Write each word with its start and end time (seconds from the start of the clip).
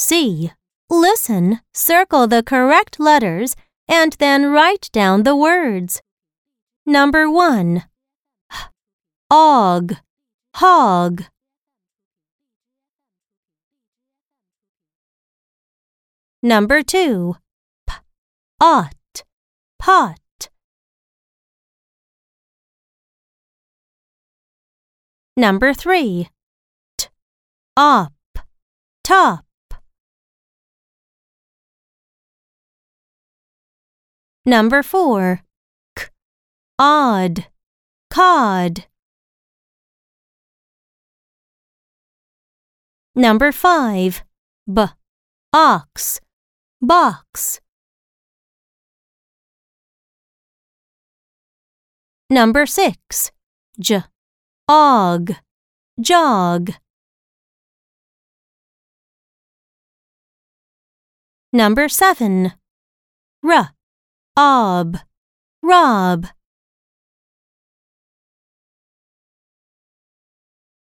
C. 0.00 0.50
Listen, 0.88 1.60
circle 1.74 2.26
the 2.26 2.42
correct 2.42 2.98
letters, 2.98 3.54
and 3.86 4.14
then 4.14 4.46
write 4.46 4.88
down 4.92 5.24
the 5.24 5.36
words. 5.36 6.00
Number 6.86 7.30
1. 7.30 7.84
Og, 9.30 9.92
hog. 10.54 11.24
Number 16.42 16.82
2. 16.82 17.36
P, 17.86 17.94
ot, 18.58 19.24
pot. 19.78 20.48
Number 25.36 25.74
3. 25.74 26.30
T, 26.96 27.08
op, 27.76 28.14
top. 29.04 29.44
Number 34.46 34.82
4. 34.82 35.42
K, 35.96 36.08
odd, 36.78 37.46
cod. 38.08 38.86
Number 43.14 43.52
5. 43.52 44.22
B, 44.72 44.86
ox, 45.52 46.20
box. 46.80 47.60
Number 52.30 52.64
6. 52.64 53.32
J, 53.78 54.02
og, 54.68 55.36
jog. 55.98 56.70
Number 61.52 61.88
7. 61.88 62.52
R, 63.42 63.70
ob, 64.36 64.98
rob. 65.62 66.26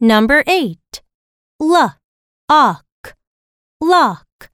Number 0.00 0.42
8. 0.46 1.02
L, 1.60 1.94
ock, 2.48 3.16
lock. 3.80 4.50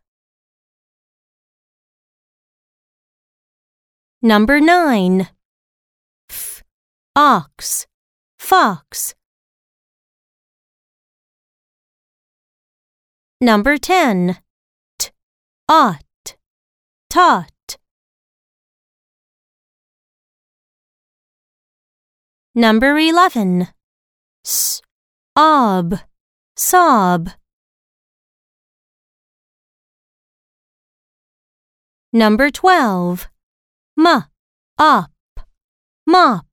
Number 4.20 4.60
9. 4.60 5.28
F, 6.28 6.62
ox, 7.16 7.86
fox. 8.38 9.14
Number 13.40 13.78
10. 13.78 14.36
T, 14.98 15.10
ot, 15.68 16.36
tot. 17.08 17.57
Number 22.58 22.98
11. 22.98 23.68
S, 24.44 24.82
ob, 25.36 26.00
sob. 26.56 27.30
Number 32.12 32.50
12. 32.50 33.28
M, 33.96 34.24
up, 34.76 35.12
mop. 36.04 36.47